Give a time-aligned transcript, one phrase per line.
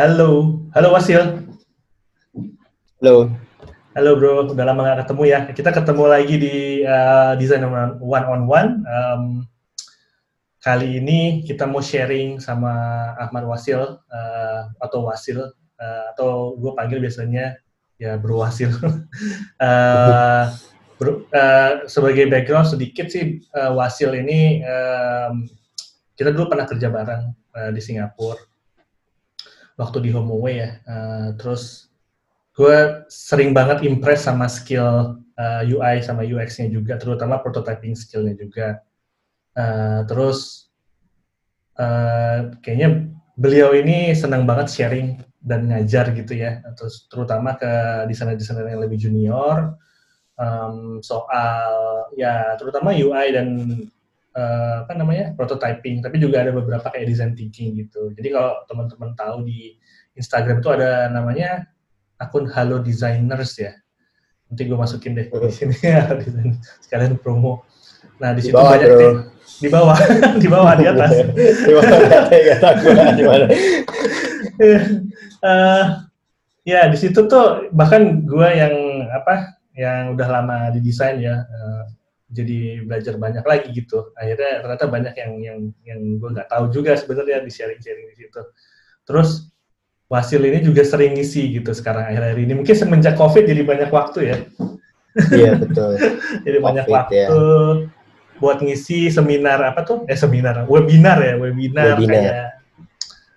[0.00, 1.44] Halo, halo Wasil.
[3.04, 3.36] Halo.
[3.92, 5.38] Halo bro, udah lama gak ketemu ya.
[5.52, 6.56] Kita ketemu lagi di
[6.88, 7.68] uh, Design
[8.00, 8.80] One on One.
[8.88, 9.44] Um,
[10.64, 12.72] kali ini kita mau sharing sama
[13.20, 15.36] Ahmad Wasil uh, atau Wasil
[15.76, 17.60] uh, atau gue panggil biasanya
[18.00, 18.72] ya Bro Wasil.
[18.80, 20.44] uh,
[20.96, 25.44] bro, uh, sebagai background sedikit sih uh, Wasil ini um,
[26.16, 28.48] kita dulu pernah kerja bareng uh, di Singapura
[29.80, 30.70] waktu di HomeAway ya.
[30.84, 31.88] Uh, terus
[32.52, 38.36] gue sering banget impress sama skill uh, eh, UI sama UX-nya juga, terutama prototyping skill-nya
[38.36, 38.84] juga.
[39.56, 40.68] Uh, terus
[41.80, 43.08] uh, kayaknya
[43.40, 49.00] beliau ini senang banget sharing dan ngajar gitu ya, terus terutama ke desainer-desainer yang lebih
[49.00, 49.80] junior
[50.36, 51.72] um, soal
[52.16, 53.48] ya terutama UI dan
[54.36, 58.10] uh, apa namanya prototyping, tapi juga ada beberapa kayak design thinking gitu.
[58.14, 59.76] Jadi kalau teman-teman tahu di
[60.18, 61.66] Instagram itu ada namanya
[62.20, 63.72] akun Halo Designers ya.
[64.50, 66.10] Nanti gue masukin deh di sini ya,
[66.82, 67.62] sekalian promo.
[68.18, 69.10] Nah di situ banyak bro.
[69.60, 69.98] di bawah,
[70.42, 71.12] di bawah di atas.
[71.30, 73.46] di bawah di mana?
[75.44, 75.84] uh,
[76.70, 78.74] ya di situ tuh bahkan gue yang
[79.10, 81.82] apa yang udah lama di desain ya uh,
[82.30, 84.14] jadi belajar banyak lagi gitu.
[84.14, 88.40] Akhirnya ternyata banyak yang yang yang gue nggak tahu juga sebenarnya di sharing-sharing di situ.
[89.04, 89.50] Terus
[90.10, 92.52] Wasil ini juga sering ngisi gitu sekarang akhir-akhir ini.
[92.58, 94.36] Mungkin semenjak COVID jadi banyak waktu ya.
[95.30, 95.94] Iya betul.
[96.46, 97.28] jadi COVID, banyak waktu ya.
[98.42, 100.02] buat ngisi seminar apa tuh?
[100.10, 102.10] Eh seminar, webinar ya, webinar, webinar.
[102.10, 102.46] kayak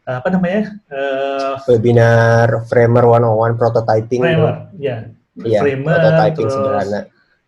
[0.10, 0.62] apa namanya?
[0.90, 4.22] Uh, webinar Framer 101 prototyping.
[4.26, 4.98] Framer, ya.
[5.46, 7.00] Iya, Framer, prototyping sederhana.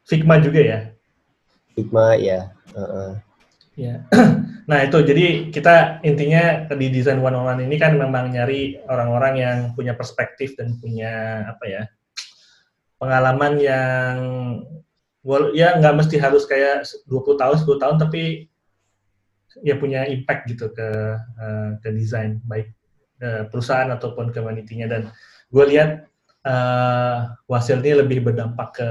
[0.05, 0.79] Figma juga ya.
[1.75, 2.55] Figma ya.
[2.73, 3.19] Uh.
[3.75, 4.03] Ya.
[4.65, 9.33] Nah itu jadi kita intinya di desain one on one ini kan memang nyari orang-orang
[9.37, 11.81] yang punya perspektif dan punya apa ya
[12.97, 14.17] pengalaman yang
[15.53, 18.49] ya nggak mesti harus kayak 20 tahun 10 tahun tapi
[19.61, 22.73] ya punya impact gitu ke uh, ke desain baik
[23.21, 25.13] uh, perusahaan ataupun community-nya dan
[25.53, 26.09] gue lihat
[26.41, 28.89] uh, Wasil ini lebih berdampak ke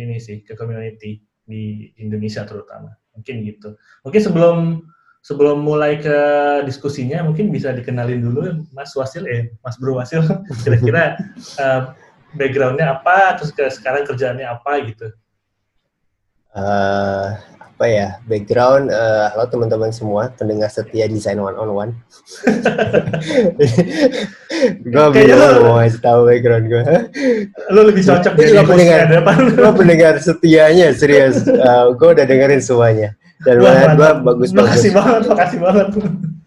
[0.00, 2.92] ini sih ke community di Indonesia terutama.
[3.14, 3.78] Mungkin gitu.
[4.04, 4.58] Mungkin sebelum
[5.26, 6.18] sebelum mulai ke
[6.62, 10.22] diskusinya mungkin bisa dikenalin dulu Mas Wasil eh Mas Bro Wasil.
[10.62, 11.16] Kira-kira
[11.58, 11.96] uh,
[12.36, 15.08] backgroundnya apa terus ke sekarang kerjaannya apa gitu?
[16.56, 17.34] Uh,
[17.76, 21.92] apa ya background uh, halo teman-teman semua pendengar setia desain one on one
[24.80, 26.84] gue bingung mau ngasih tahu background gue
[27.68, 31.44] lo lebih cocok jadi pendengar gue pendengar setianya serius.
[31.46, 33.14] Uh, gue udah dengerin semuanya.
[33.44, 35.88] Dan menurut gue bagus bagus makasih banget makasih banget.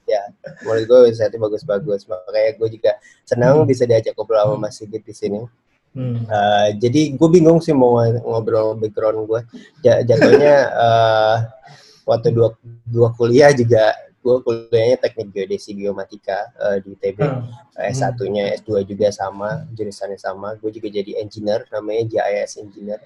[0.09, 0.23] Ya
[0.65, 2.91] menurut gue itu bagus bagus makanya gue juga
[3.23, 3.69] senang hmm.
[3.69, 5.45] bisa diajak ngobrol sama Mas Sigit di sini
[5.93, 6.21] Hmm.
[6.29, 9.41] Uh, jadi gue bingung sih mau ngobrol background gue.
[9.83, 11.35] Jatuhnya uh,
[12.05, 12.53] waktu dua,
[12.85, 17.19] dua kuliah juga gue kuliahnya teknik geodesi biomatika uh, di ITB.
[17.23, 17.47] Hmm.
[17.79, 20.59] S1-nya, S2 juga sama, jurusannya sama.
[20.59, 22.99] Gue juga jadi engineer, namanya GIS engineer.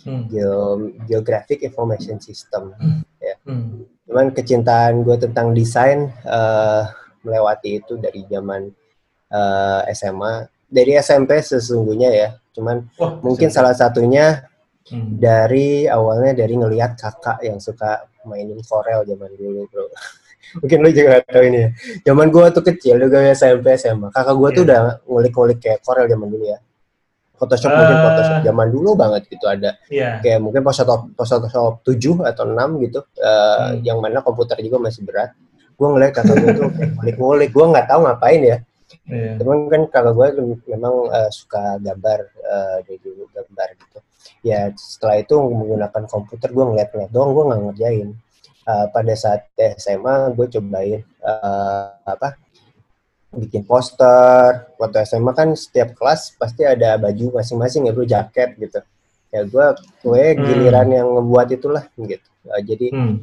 [0.00, 0.24] Hmm.
[0.32, 2.72] Geo, Geographic Information System.
[2.78, 3.02] Hmm.
[3.20, 3.36] Ya.
[3.44, 3.84] Hmm.
[4.08, 6.88] Cuman kecintaan gue tentang desain uh,
[7.20, 8.72] melewati itu dari zaman
[9.28, 12.28] uh, SMA dari SMP sesungguhnya ya.
[12.54, 13.56] Cuman oh, mungkin SMP.
[13.58, 14.46] salah satunya
[14.88, 15.18] hmm.
[15.18, 19.90] dari awalnya dari ngelihat kakak yang suka mainin Corel zaman dulu, bro.
[20.62, 21.70] mungkin lu juga tahu ini ya.
[22.10, 24.14] Zaman gua tuh kecil juga SMP SMA.
[24.14, 24.56] Kakak gua yeah.
[24.56, 24.68] tuh iya.
[24.70, 24.80] udah
[25.10, 26.58] ngulik-ngulik kayak Corel zaman dulu ya.
[27.40, 28.02] Photoshop uh, mungkin ah.
[28.04, 29.70] Photoshop zaman dulu banget gitu ada.
[29.90, 30.22] Yeah.
[30.22, 33.00] Kayak mungkin Photoshop Photoshop 7 atau 6 gitu.
[33.18, 33.70] Uh, hmm.
[33.82, 35.34] yang mana komputer juga masih berat.
[35.74, 36.68] Gua ngeliat kakak gua tuh
[37.00, 38.58] ngulik-ngulik, gua nggak tahu ngapain ya
[39.10, 39.36] Yeah.
[39.42, 40.28] Cuman kan kalau gue
[40.70, 43.98] memang uh, suka gambar uh, dari dulu gambar gitu.
[44.46, 48.08] Ya setelah itu menggunakan komputer gue ngeliat-ngeliat doang gue nggak ngerjain.
[48.70, 52.38] Uh, pada saat SMA gue cobain uh, apa
[53.34, 54.70] bikin poster.
[54.78, 58.80] Waktu SMA kan setiap kelas pasti ada baju masing-masing ya bro jaket gitu.
[59.34, 59.66] Ya gue
[60.06, 60.40] gue hmm.
[60.46, 62.28] giliran yang ngebuat itulah gitu.
[62.46, 63.16] Uh, jadi hmm.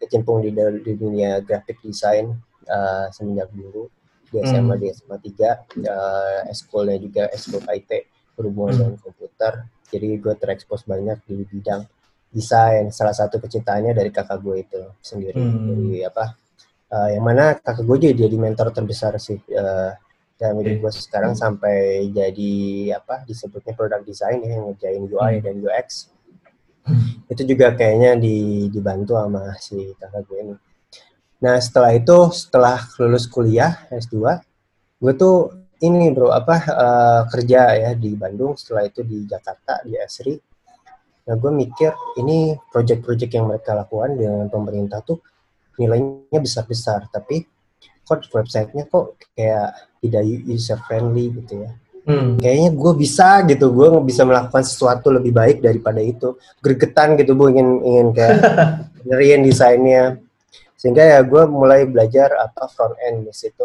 [0.00, 0.50] kecimpung di,
[0.80, 2.32] di dunia graphic design
[2.68, 3.92] uh, semenjak dulu
[4.34, 4.82] di SMA hmm.
[4.82, 7.90] di SMA 3 uh, eskulnya juga eskul IT
[8.34, 8.80] berhubungan hmm.
[8.82, 9.52] dengan komputer
[9.94, 11.86] jadi gue terekspos banyak di bidang
[12.34, 15.66] desain salah satu kecintaannya dari kakak gue itu sendiri hmm.
[15.70, 16.24] dari apa
[16.90, 19.94] uh, yang mana kakak gue jadi jadi mentor terbesar sih uh,
[20.34, 22.54] dalam hidup gue sekarang sampai jadi
[22.98, 25.44] apa disebutnya product design ya yang ngerjain UI hmm.
[25.46, 26.10] dan UX
[26.90, 27.30] hmm.
[27.30, 30.54] itu juga kayaknya di, dibantu sama si kakak gue ini
[31.44, 34.40] Nah setelah itu, setelah lulus kuliah S2,
[35.04, 39.98] gue tuh ini bro apa uh, kerja ya di Bandung setelah itu di Jakarta di
[40.00, 40.34] Esri
[41.24, 45.24] nah gue mikir ini project-project yang mereka lakukan dengan pemerintah tuh
[45.80, 47.48] nilainya besar-besar tapi
[48.04, 49.72] kok websitenya kok kayak
[50.04, 51.72] tidak user friendly gitu ya.
[52.04, 52.36] Hmm.
[52.36, 56.36] kayaknya gue bisa gitu gue bisa melakukan sesuatu lebih baik daripada itu.
[56.60, 58.36] Gregetan gitu gue ingin ingin kayak
[59.08, 60.20] ngeriin desainnya
[60.84, 63.64] sehingga ya gue mulai belajar apa front end di situ.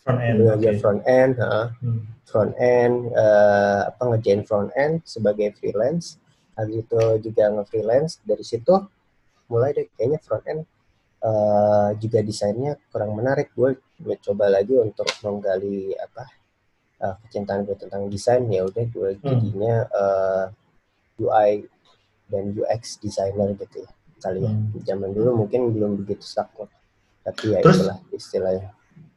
[0.00, 0.80] Front end belajar okay.
[0.80, 2.00] front end uh, hmm.
[2.24, 6.16] front end uh, apa ngerjain front end sebagai freelance.
[6.56, 8.24] Habis itu juga nge-freelance.
[8.24, 8.72] Dari situ
[9.52, 10.64] mulai deh kayaknya front end
[11.20, 13.52] uh, juga desainnya kurang menarik.
[13.52, 13.76] Gue
[14.24, 16.24] coba lagi untuk menggali apa
[17.04, 18.48] uh, kecintaan gue tentang desain.
[18.48, 19.28] Ya udah gue hmm.
[19.28, 20.44] jadinya uh,
[21.20, 21.68] UI
[22.32, 24.84] dan UX designer gitu ya kali ya hmm.
[24.84, 26.68] zaman dulu mungkin belum begitu sakit
[27.24, 28.70] tapi ya Terus, itulah istilahnya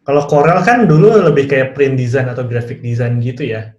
[0.03, 3.71] kalau Corel kan dulu lebih kayak print design atau graphic design gitu ya.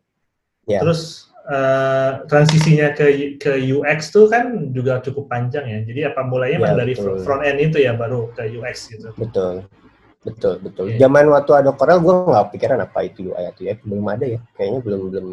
[0.65, 0.81] ya.
[0.81, 5.79] Terus uh, transisinya ke ke UX tuh kan juga cukup panjang ya.
[5.85, 9.13] Jadi apa mulainya ya, dari front end itu ya baru ke UX gitu.
[9.21, 9.69] Betul.
[10.25, 10.97] Betul, betul.
[10.97, 11.05] Yeah.
[11.05, 14.41] Zaman waktu ada Corel gue nggak pikiran apa itu UI atau UX belum ada ya.
[14.57, 15.27] Kayaknya belum belum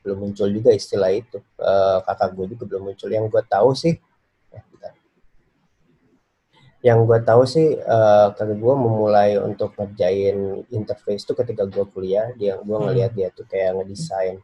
[0.00, 1.44] belum muncul juga istilah itu.
[1.60, 3.12] Uh, kakak gue juga belum muncul.
[3.12, 4.00] Yang gue tahu sih
[6.86, 12.30] yang gue tahu sih uh, kalau gue memulai untuk ngerjain interface itu ketika gue kuliah.
[12.38, 12.84] Dia gue hmm.
[12.86, 14.38] ngelihat dia tuh kayak ngedesain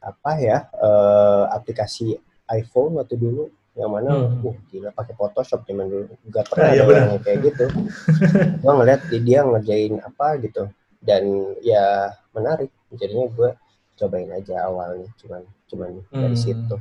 [0.00, 2.16] apa ya uh, aplikasi
[2.48, 3.52] iPhone waktu dulu.
[3.76, 4.48] Yang mana hmm.
[4.48, 6.08] uh gila pakai Photoshop zaman dulu.
[6.32, 7.66] Gak pernah ya, ada yang kayak gitu.
[8.64, 10.72] Gue ngeliat dia ngerjain apa gitu.
[11.04, 12.72] Dan ya menarik.
[12.96, 13.50] Jadinya gue
[13.96, 16.22] cobain aja awalnya cuman cuman hmm.
[16.26, 16.76] dari situ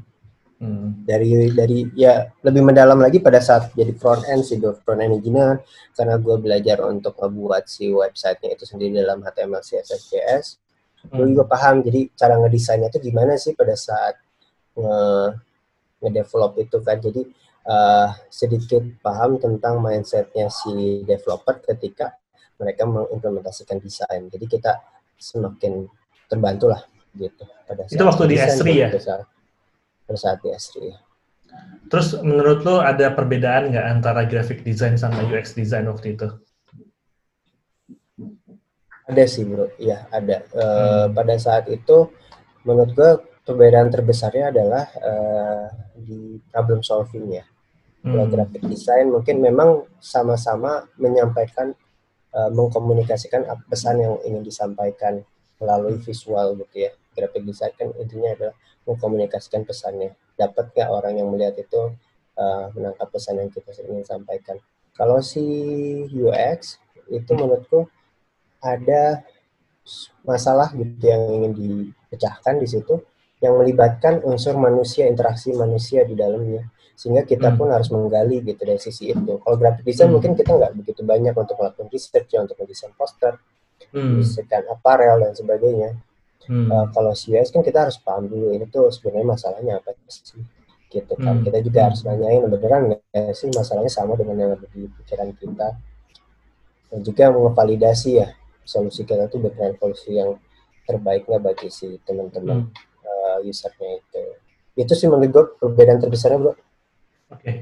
[0.62, 1.02] Hmm.
[1.10, 5.66] Dari dari ya lebih mendalam lagi pada saat jadi front end sih front end engineer
[5.98, 10.46] karena gue belajar untuk membuat si websitenya itu sendiri dalam HTML, CSS, JS.
[11.10, 11.18] Hmm.
[11.18, 14.22] Gue juga paham jadi cara ngedesainnya itu gimana sih pada saat
[14.78, 14.98] nge
[16.06, 17.02] ngedevelop itu kan.
[17.02, 17.22] Jadi
[17.66, 22.14] uh, sedikit paham tentang mindsetnya si developer ketika
[22.62, 24.30] mereka mengimplementasikan desain.
[24.30, 24.78] Jadi kita
[25.18, 25.90] semakin
[26.30, 29.28] terbantu lah gitu pada saat itu waktu di S3 ya pada
[30.18, 30.92] saat di S3.
[31.92, 36.28] Terus menurut lo ada perbedaan nggak antara graphic design sama UX design waktu itu?
[39.12, 40.48] Ada sih bro, iya ada.
[40.56, 41.12] E, hmm.
[41.12, 42.08] Pada saat itu
[42.64, 43.12] menurut gue
[43.44, 45.14] perbedaan terbesarnya adalah e,
[46.00, 47.44] di problem solving ya.
[48.08, 48.16] Hmm.
[48.16, 51.76] Kalau graphic design mungkin memang sama-sama menyampaikan,
[52.32, 55.20] e, mengkomunikasikan pesan yang ingin disampaikan
[55.60, 56.92] melalui visual gitu ya.
[57.12, 58.56] Graphic design kan intinya adalah
[58.88, 60.16] mengkomunikasikan pesannya.
[60.36, 61.96] Dapat nggak orang yang melihat itu
[62.40, 64.58] uh, menangkap pesan yang kita ingin sampaikan.
[64.96, 65.44] Kalau si
[66.12, 66.80] UX
[67.12, 67.88] itu menurutku
[68.62, 69.26] ada
[70.22, 73.02] masalah gitu yang ingin dipecahkan di situ
[73.42, 76.70] yang melibatkan unsur manusia, interaksi manusia di dalamnya.
[76.94, 77.58] Sehingga kita hmm.
[77.58, 79.42] pun harus menggali gitu dari sisi itu.
[79.42, 80.22] Kalau graphic design hmm.
[80.22, 83.42] mungkin kita nggak begitu banyak untuk melakukan research ya, untuk mendesain poster,
[83.90, 84.22] hmm.
[84.22, 85.98] mendesain apparel dan sebagainya.
[86.50, 86.68] Hmm.
[86.70, 90.42] Uh, kalau CUS kan kita harus paham dulu ini tuh sebenarnya masalahnya apa sih
[90.92, 91.40] gitu kan.
[91.40, 91.44] Hmm.
[91.46, 95.70] Kita juga harus nanyain beneran nggak sih masalahnya sama dengan yang ada di pikiran kita.
[96.92, 98.28] Dan juga mengevalidasi ya
[98.68, 100.36] solusi kita tuh beneran solusi yang
[100.84, 103.06] terbaiknya bagi si teman-teman hmm.
[103.06, 104.24] uh, usernya itu.
[104.76, 106.52] Itu sih menurut gue perbedaan terbesarnya bro.
[106.52, 106.58] Oke.
[107.32, 107.56] Okay.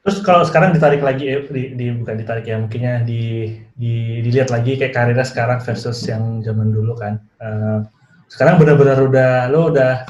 [0.00, 4.48] Terus kalau sekarang ditarik lagi, eh, di, di bukan ditarik ya, mungkinnya di, di, dilihat
[4.48, 7.20] lagi kayak karirnya sekarang versus yang zaman dulu kan.
[7.36, 7.84] Uh,
[8.30, 10.06] sekarang benar-benar udah lo udah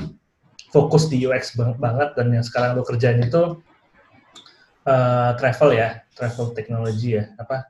[0.71, 3.59] fokus di UX banget dan yang sekarang lo kerjain itu
[4.85, 7.67] uh, travel ya, travel technology ya, apa?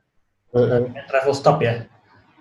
[0.51, 0.91] Uh-huh.
[1.07, 1.87] travel stop ya.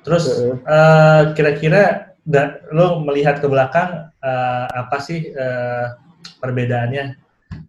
[0.03, 0.27] Terus
[0.67, 5.95] uh, kira-kira da, lo melihat ke belakang uh, apa sih uh,
[6.43, 7.15] perbedaannya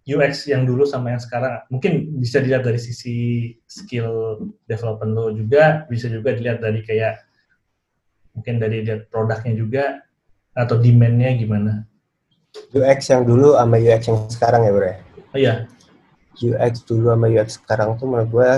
[0.10, 1.62] UX yang dulu sama yang sekarang?
[1.70, 7.22] Mungkin bisa dilihat dari sisi skill development lo juga, bisa juga dilihat dari kayak
[8.34, 10.02] mungkin dari lihat produknya juga
[10.52, 11.88] atau demand-nya gimana?
[12.76, 14.98] UX yang dulu sama UX yang sekarang ya bro ya?
[15.32, 15.54] Oh iya.
[16.42, 18.52] UX dulu sama UX sekarang tuh menurut gue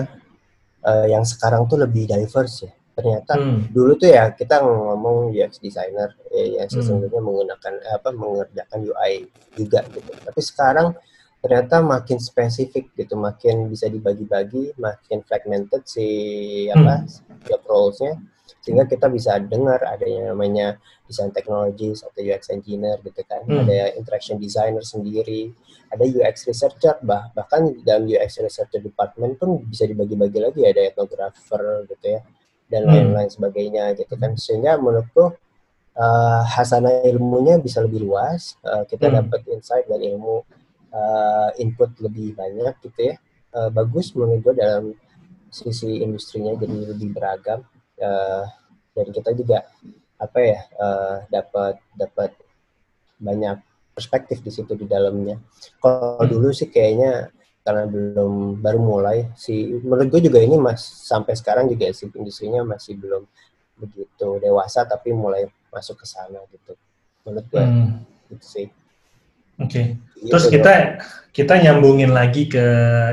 [0.86, 2.74] uh, yang sekarang tuh lebih diverse ya.
[2.94, 3.74] Ternyata hmm.
[3.74, 6.78] dulu tuh ya kita ngomong UX designer ya, yang hmm.
[6.78, 7.26] sesungguhnya hmm.
[7.26, 9.14] menggunakan apa mengerjakan UI
[9.58, 10.12] juga gitu.
[10.14, 10.88] Tapi sekarang
[11.44, 16.08] ternyata makin spesifik gitu, makin bisa dibagi-bagi, makin fragmented si
[16.70, 17.46] apa hmm.
[17.50, 18.14] job roles-nya
[18.64, 23.64] sehingga kita bisa dengar ada yang namanya design technologies atau UX engineer gitu kan hmm.
[23.64, 25.52] ada interaction designer sendiri
[25.92, 31.88] ada UX researcher bah bahkan dalam UX researcher department pun bisa dibagi-bagi lagi ada ethnographer
[31.92, 32.22] gitu ya
[32.72, 32.92] dan hmm.
[32.92, 35.36] lain-lain sebagainya gitu kan sehingga menurutku
[35.98, 39.16] uh, hasanah ilmunya bisa lebih luas, uh, kita hmm.
[39.24, 40.42] dapat insight dan ilmu
[40.94, 43.16] uh, input lebih banyak gitu ya.
[43.54, 44.86] Uh, bagus menurut gue dalam
[45.54, 47.62] sisi industrinya jadi lebih beragam
[48.04, 48.44] uh,
[48.94, 49.66] dan kita juga
[50.20, 52.32] apa ya uh, dapat dapat
[53.18, 53.58] banyak
[53.96, 55.40] perspektif di situ di dalamnya.
[55.80, 57.32] Kalau dulu sih kayaknya
[57.64, 62.60] karena belum baru mulai si menurut gue juga ini mas sampai sekarang juga si industrinya
[62.68, 63.24] masih belum
[63.80, 66.76] begitu dewasa tapi mulai masuk ke sana gitu
[67.24, 67.90] menurut gue hmm.
[68.36, 68.68] gitu sih
[69.64, 69.86] oke okay.
[70.20, 70.74] Gitu terus kita
[71.32, 72.66] kita nyambungin lagi ke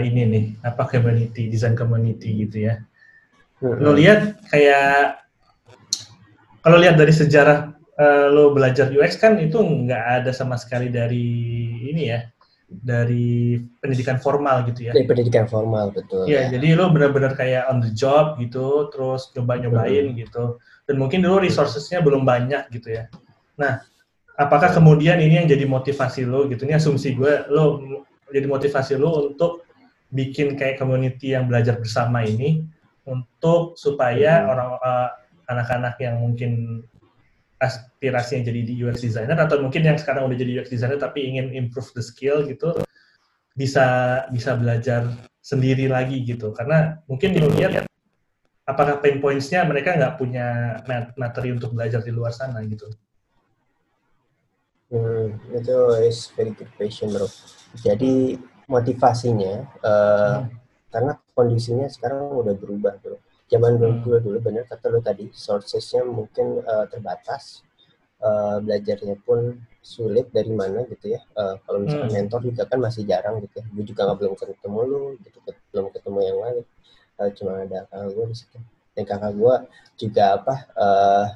[0.03, 2.83] ini nih apa community design community gitu ya
[3.61, 3.79] hmm.
[3.81, 5.21] lo lihat kayak
[6.61, 11.29] kalau lihat dari sejarah uh, lo belajar UX kan itu nggak ada sama sekali dari
[11.93, 12.21] ini ya
[12.71, 14.93] dari pendidikan formal gitu ya.
[14.95, 16.31] Dari pendidikan formal betul.
[16.31, 16.55] Iya, ya.
[16.55, 20.17] jadi lo benar-benar kayak on the job gitu, terus coba-nyobain hmm.
[20.23, 20.63] gitu.
[20.87, 23.11] Dan mungkin dulu resourcesnya belum banyak gitu ya.
[23.59, 23.83] Nah,
[24.39, 26.63] apakah kemudian ini yang jadi motivasi lo gitu?
[26.63, 27.83] Ini asumsi gue, lo
[28.31, 29.67] jadi motivasi lo untuk
[30.15, 32.63] bikin kayak community yang belajar bersama ini
[33.07, 34.51] untuk supaya hmm.
[34.51, 35.09] orang uh,
[35.51, 36.83] anak-anak yang mungkin
[37.61, 41.29] aspirasi yang jadi di UX designer atau mungkin yang sekarang udah jadi UX designer tapi
[41.29, 42.73] ingin improve the skill gitu
[43.53, 43.85] bisa
[44.33, 45.05] bisa belajar
[45.45, 47.85] sendiri lagi gitu karena mungkin dilihat
[48.65, 50.79] apakah pain points-nya mereka nggak punya
[51.19, 52.87] materi untuk belajar di luar sana gitu.
[54.91, 55.77] Hmm, itu
[56.07, 57.27] is very good question bro.
[57.79, 58.39] Jadi
[58.71, 60.55] motivasinya uh, hmm.
[60.95, 63.17] karena kondisinya sekarang udah berubah bro
[63.51, 64.23] zaman dulu hmm.
[64.23, 67.67] dulu benar kata lo tadi sourcesnya mungkin uh, terbatas
[68.23, 71.21] uh, belajarnya pun sulit dari mana gitu ya.
[71.35, 72.17] Uh, kalau misalnya hmm.
[72.21, 73.67] mentor juga kan masih jarang gitu ya.
[73.75, 75.39] Gue juga nggak belum ketemu lo gitu
[75.75, 76.57] belum ketemu yang lain.
[77.19, 78.59] Uh, cuma ada kakak gue di situ.
[78.95, 79.55] Dan kakak gue
[79.99, 81.27] juga apa uh,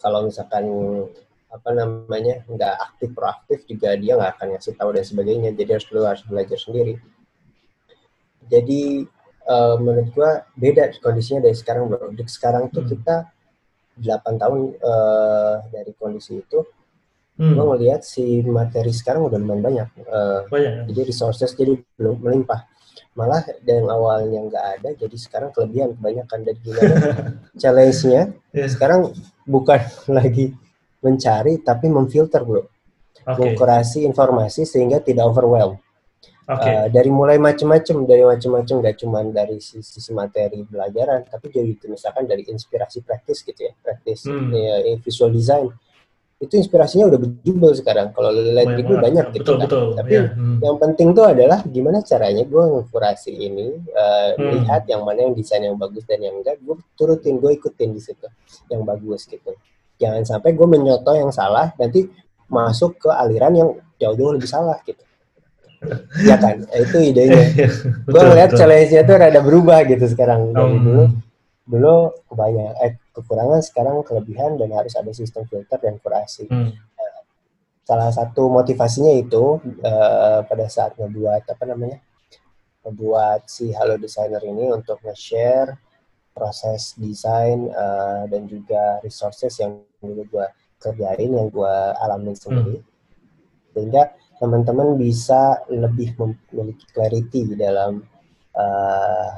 [0.00, 0.64] kalau misalkan
[1.46, 5.50] apa namanya nggak aktif proaktif juga dia nggak akan ngasih tahu dan sebagainya.
[5.52, 6.96] Jadi harus harus belajar sendiri
[8.46, 9.06] jadi
[9.46, 12.10] uh, menurut gua beda kondisinya dari sekarang bro.
[12.12, 12.90] Di sekarang tuh hmm.
[12.92, 13.16] kita
[13.96, 16.60] 8 tahun uh, dari kondisi itu,
[17.40, 17.54] hmm.
[17.56, 19.88] gua ngelihat si materi sekarang udah lumayan banyak.
[20.04, 20.82] Uh, banyak ya?
[20.92, 22.68] Jadi resources jadi belum melimpah.
[23.16, 26.96] Malah yang awalnya nggak ada, jadi sekarang kelebihan kebanyakan dari gimana
[27.60, 28.36] challenge-nya.
[28.52, 28.68] Yeah.
[28.68, 29.16] Sekarang
[29.48, 29.80] bukan
[30.16, 30.52] lagi
[31.00, 32.68] mencari, tapi memfilter bro.
[33.26, 33.56] Okay.
[33.56, 35.80] Mengkurasi informasi sehingga tidak overwhelm.
[36.46, 36.74] Okay.
[36.78, 41.74] Uh, dari mulai macam-macam, dari macam-macam gak cuma dari sisi, sisi materi belajaran, tapi juga
[41.74, 44.54] gitu, misalkan dari inspirasi praktis gitu ya, praktis hmm.
[44.54, 45.66] ya, visual design.
[46.38, 48.14] Itu inspirasinya udah berjubel sekarang.
[48.14, 49.66] Kalau lihat itu banyak gitu betul, kan.
[49.66, 50.28] Betul, tapi yeah.
[50.38, 50.58] hmm.
[50.62, 54.50] yang penting tuh adalah gimana caranya gue ngkurasi ini, uh, hmm.
[54.62, 57.98] lihat yang mana yang desain yang bagus dan yang enggak, gue turutin, gue ikutin di
[57.98, 58.28] situ
[58.70, 59.50] yang bagus gitu.
[59.98, 62.06] Jangan sampai gue menyoto yang salah, nanti
[62.46, 65.05] masuk ke aliran yang jauh-jauh lebih salah gitu
[66.24, 67.68] ya kan itu idenya iya,
[68.04, 70.84] gue ngeliat challenge-nya tuh rada berubah gitu sekarang dari um.
[70.84, 71.04] dulu
[71.66, 71.94] dulu
[72.30, 76.70] kebanyakan eh kekurangan sekarang kelebihan dan harus ada sistem filter dan kurasi hmm.
[76.72, 77.20] uh,
[77.82, 81.98] salah satu motivasinya itu uh, pada saat ngebuat apa namanya
[82.86, 85.74] ngebuat si Halo Designer ini untuk nge-share
[86.30, 90.46] proses desain uh, dan juga resources yang dulu gue
[90.78, 92.86] kerjain yang gue alamin sendiri hmm.
[93.74, 98.04] sehingga teman-teman bisa lebih memiliki clarity dalam
[98.52, 99.28] uh,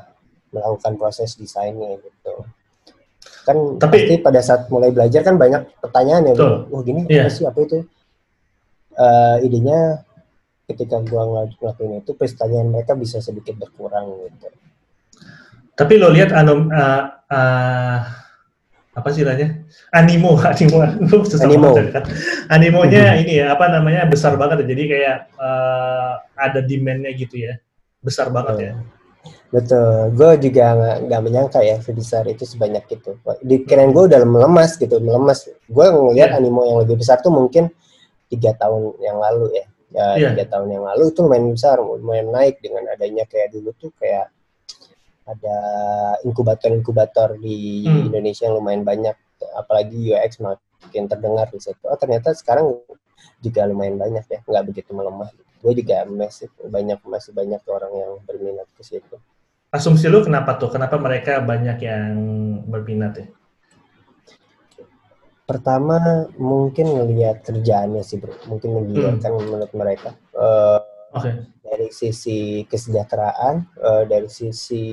[0.51, 2.35] melakukan proses desainnya gitu.
[3.47, 6.35] Kan Tapi, pasti pada saat mulai belajar kan banyak pertanyaan ya,
[6.69, 7.25] oh gini yeah.
[7.25, 7.79] apa sih apa itu?
[8.99, 10.03] Uh, idenya
[10.67, 14.51] ketika gua ngelakuin itu pertanyaan mereka bisa sedikit berkurang gitu.
[15.79, 17.99] Tapi lo lihat anom uh, uh,
[18.99, 19.63] apa sih namanya
[19.95, 20.79] animo animo.
[21.39, 21.71] Animo.
[21.95, 22.05] kan?
[22.51, 23.21] Animonya hmm.
[23.23, 24.67] ini ya apa namanya besar banget.
[24.67, 27.55] Jadi kayak uh, ada demandnya gitu ya.
[28.03, 28.67] Besar banget hmm.
[28.67, 28.73] ya
[29.49, 30.13] betul.
[30.13, 30.65] Gue juga
[31.05, 33.17] nggak menyangka ya sebesar itu sebanyak itu.
[33.45, 35.49] Di keren gue udah melemas gitu melemas.
[35.69, 36.39] Gue ngelihat yeah.
[36.41, 37.73] animo yang lebih besar tuh mungkin
[38.29, 39.67] tiga tahun yang lalu ya.
[39.89, 40.31] Ya yeah.
[40.37, 44.29] tiga tahun yang lalu itu lumayan besar lumayan naik dengan adanya kayak dulu tuh kayak
[45.29, 45.59] ada
[46.25, 48.09] inkubator-inkubator di hmm.
[48.09, 49.17] Indonesia yang lumayan banyak,
[49.61, 51.85] apalagi UX makin terdengar di situ.
[51.85, 52.81] Oh ternyata sekarang
[53.45, 55.29] juga lumayan banyak ya, nggak begitu melemah.
[55.61, 59.21] Gue juga masih banyak masih banyak orang yang berminat ke situ.
[59.69, 60.73] Asumsi lu kenapa tuh?
[60.73, 62.17] Kenapa mereka banyak yang
[62.65, 63.29] berminat ya?
[65.45, 69.45] Pertama mungkin ngelihat kerjaannya sih bro, mungkin menggiurkan hmm.
[69.45, 70.17] menurut mereka.
[70.33, 71.35] Uh, Okay.
[71.65, 74.85] Dari sisi kesejahteraan, uh, dari sisi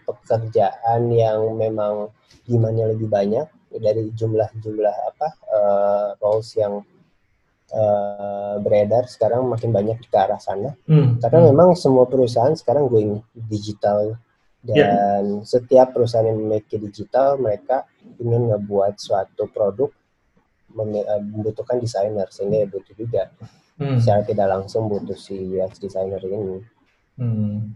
[0.00, 2.08] pekerjaan yang memang
[2.48, 6.82] gimana lebih banyak, dari jumlah-jumlah apa uh, roles yang
[7.70, 10.74] uh, beredar sekarang makin banyak ke arah sana.
[10.90, 11.22] Hmm.
[11.22, 11.48] Karena hmm.
[11.54, 14.18] memang semua perusahaan sekarang going digital
[14.66, 14.74] ya.
[14.74, 15.46] dan yeah.
[15.46, 17.86] setiap perusahaan yang memiliki digital mereka
[18.18, 19.88] ingin ngebuat suatu produk
[20.70, 23.22] membutuhkan desainer sehingga ya butuh juga
[23.80, 23.98] hmm.
[23.98, 26.60] secara tidak langsung butuh si UX designer ini.
[27.16, 27.72] Hmm.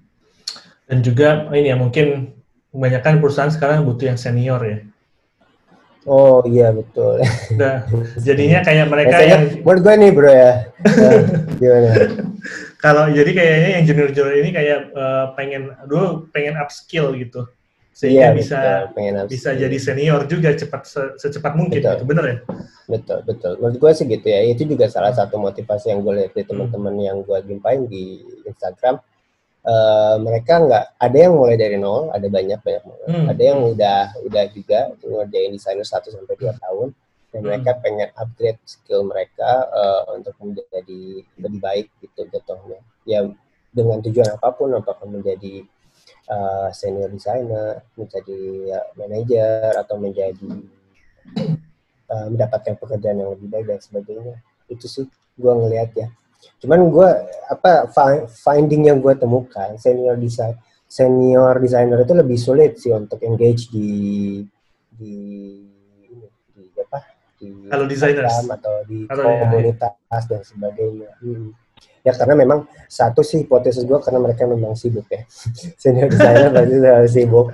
[0.84, 2.36] Dan juga ini ya mungkin
[2.68, 4.78] kebanyakan perusahaan sekarang butuh yang senior ya.
[6.04, 7.24] Oh iya betul.
[7.56, 7.88] Nah,
[8.20, 10.52] jadinya kayak mereka Biasanya, yang buat gue nih bro ya.
[10.84, 11.20] Nah,
[11.56, 11.90] gimana?
[12.84, 17.48] Kalau jadi kayaknya yang junior-junior ini kayak uh, pengen dulu pengen upskill gitu
[17.94, 18.58] sehingga iya, bisa
[18.90, 21.94] betul, bisa jadi senior juga cepat se, secepat mungkin betul.
[21.94, 22.36] gitu bener ya?
[22.90, 23.52] Betul betul.
[23.62, 24.40] Menurut gue sih gitu ya.
[24.50, 27.06] Itu juga salah satu motivasi yang gue lihat dari teman-teman hmm.
[27.06, 28.18] yang gue jumpain di
[28.50, 28.98] Instagram.
[29.64, 33.32] Uh, mereka nggak ada yang mulai dari nol ada banyak banyak hmm.
[33.32, 36.90] ada yang udah udah juga ngerjain desainer satu sampai dua tahun.
[37.30, 37.46] Dan hmm.
[37.46, 42.82] mereka pengen upgrade skill mereka uh, untuk menjadi lebih baik gitu jatuhnya.
[43.06, 43.22] Ya
[43.70, 45.62] dengan tujuan apa pun apakah menjadi
[46.28, 48.40] uh, senior designer, menjadi
[48.76, 50.50] uh, manager atau menjadi
[52.08, 54.36] uh, mendapatkan pekerjaan yang lebih baik dan sebagainya.
[54.68, 56.08] Itu sih gue ngelihat ya.
[56.60, 57.10] Cuman gue
[57.48, 57.88] apa
[58.28, 63.90] finding yang gue temukan senior design senior designer itu lebih sulit sih untuk engage di
[64.92, 65.16] di
[66.52, 67.00] di apa
[67.40, 70.28] di kalau desainer atau di atau ya, komunitas ya, ya.
[70.28, 71.10] dan sebagainya.
[71.24, 71.63] Hmm
[72.04, 75.24] ya karena memang satu sih hipotesis gue karena mereka memang sibuk ya.
[75.80, 77.46] Senior designer selalu sibuk.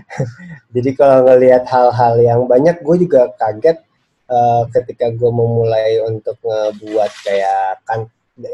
[0.76, 3.80] Jadi kalau ngelihat hal-hal yang banyak gue juga kaget
[4.28, 8.06] uh, ketika gue memulai untuk ngebuat kayak kan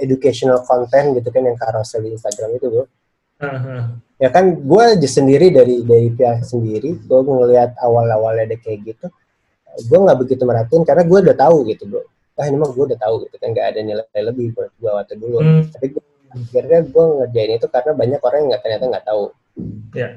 [0.02, 3.82] educational content gitu kan yang carousel di Instagram itu bro uh-huh.
[4.18, 9.06] ya kan gue aja sendiri dari dari pihak sendiri gue ngelihat awal-awalnya ada kayak gitu
[9.86, 12.02] gue nggak begitu merhatiin karena gue udah tahu gitu bro
[12.38, 15.14] ah ini mah gue udah tahu gitu kan nggak ada nilai lebih buat gue waktu
[15.18, 15.62] dulu hmm.
[15.74, 19.24] tapi gue, akhirnya gue ngerjain itu karena banyak orang yang nggak ternyata nggak tahu
[19.96, 20.12] yeah.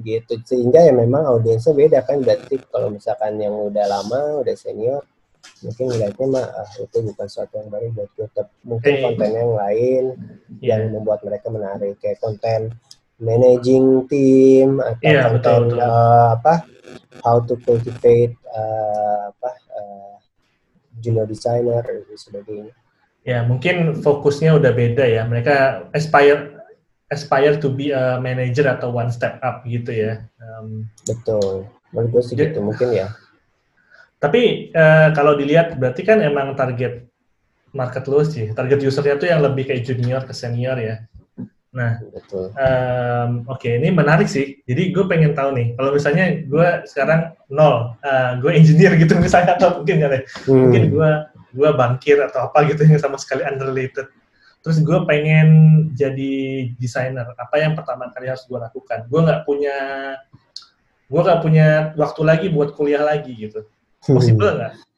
[0.00, 5.04] gitu sehingga ya memang audiensnya beda kan berarti kalau misalkan yang udah lama udah senior
[5.60, 8.26] mungkin ngeliatnya mah ah, itu bukan sesuatu yang baru buat gue
[8.64, 9.02] mungkin hey.
[9.04, 10.04] konten yang lain
[10.60, 10.80] yeah.
[10.80, 12.72] yang membuat mereka menarik kayak konten
[13.20, 15.78] managing team atau yeah, konten betul, betul.
[15.80, 16.54] Uh, apa
[17.22, 20.13] how to cultivate uh, apa uh,
[21.04, 22.72] junior designer dan sebagainya.
[23.24, 25.28] Ya, mungkin fokusnya udah beda ya.
[25.28, 26.56] Mereka aspire
[27.12, 30.24] aspire to be a manager atau one step up gitu ya.
[30.40, 31.68] Um, Betul.
[31.92, 33.12] Menurut gue sih gitu mungkin ya.
[34.18, 37.04] Tapi uh, kalau dilihat berarti kan emang target
[37.76, 41.04] market lu sih, target usernya tuh yang lebih kayak junior ke senior ya.
[41.74, 41.98] Nah,
[42.54, 44.62] Um, oke okay, ini menarik sih.
[44.62, 49.58] Jadi gue pengen tahu nih, kalau misalnya gue sekarang nol, uh, gue engineer gitu misalnya
[49.58, 50.54] atau mungkin ya, hmm.
[50.54, 51.10] mungkin gue
[51.54, 54.06] gue bankir atau apa gitu yang sama sekali unrelated.
[54.62, 55.48] Terus gue pengen
[55.92, 56.32] jadi
[56.78, 57.26] desainer.
[57.36, 59.10] Apa yang pertama kali harus gue lakukan?
[59.10, 59.76] Gue nggak punya
[61.10, 61.66] gue nggak punya
[62.00, 63.66] waktu lagi buat kuliah lagi gitu.
[64.00, 64.72] Possible nggak?
[64.78, 64.93] Hmm.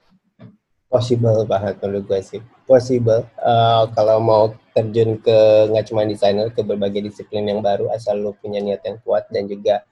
[0.96, 2.40] Possible banget menurut gue sih.
[2.64, 3.28] Possible.
[3.36, 8.32] Uh, kalau mau terjun ke nggak cuma desainer ke berbagai disiplin yang baru asal lu
[8.40, 9.84] punya niat yang kuat dan juga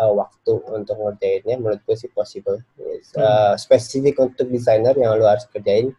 [0.00, 3.12] uh, waktu untuk ngerjainnya menurut gue sih possible yes.
[3.20, 5.92] uh, spesifik untuk desainer yang lu harus kerjain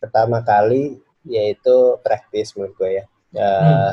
[0.00, 0.96] pertama kali
[1.28, 3.04] yaitu praktis menurut gue ya
[3.36, 3.92] uh, hmm.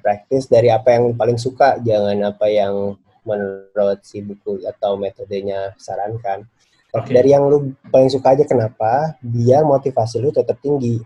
[0.00, 2.96] praktis dari apa yang paling suka jangan apa yang
[3.28, 6.48] menurut si buku atau metodenya sarankan
[6.94, 7.12] okay.
[7.12, 9.16] dari yang lu paling suka aja kenapa?
[9.20, 11.00] Biar motivasi lu tetap tinggi.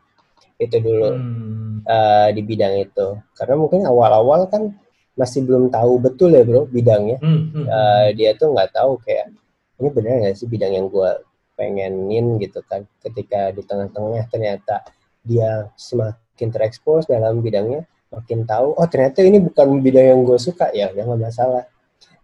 [0.59, 1.83] Itu dulu hmm.
[1.83, 3.18] uh, di bidang itu.
[3.35, 4.71] Karena mungkin awal-awal kan
[5.18, 7.18] masih belum tahu betul ya bro bidangnya.
[7.18, 7.66] Hmm.
[7.66, 9.35] uh, dia tuh nggak tahu kayak
[9.83, 11.11] ini benar nggak sih bidang yang gue
[11.59, 12.38] pengenin?
[12.38, 12.87] Gitu kan.
[13.03, 14.87] Ketika di tengah-tengah ternyata
[15.23, 20.71] dia semakin terekspos dalam bidangnya makin tahu oh ternyata ini bukan bidang yang gue suka.
[20.71, 21.66] Ya udah nggak masalah.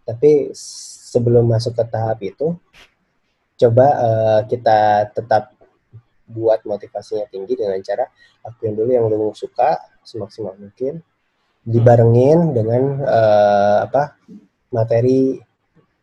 [0.07, 0.55] Tapi
[1.09, 2.55] sebelum masuk ke tahap itu
[3.59, 5.51] coba uh, kita tetap
[6.29, 8.07] buat motivasinya tinggi dengan cara
[8.45, 11.03] lakuin dulu yang lu suka semaksimal mungkin
[11.65, 14.15] dibarengin dengan uh, apa
[14.71, 15.41] materi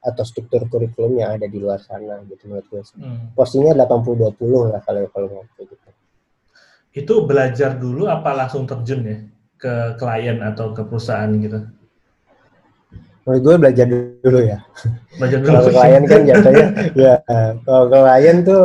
[0.07, 2.83] atau struktur kurikulum yang ada di luar sana gitu menurut gue.
[2.95, 3.35] Hmm.
[3.35, 5.75] Posisinya 80-20 lah kalau kalau mau gitu.
[6.95, 9.19] Itu belajar dulu apa langsung terjun ya
[9.59, 11.59] ke klien atau ke perusahaan gitu?
[13.27, 14.59] Menurut gue belajar dulu ya.
[15.19, 15.51] Belajar dulu.
[15.51, 17.15] kalau klien kan jatuhnya ya
[17.67, 18.62] kalau klien tuh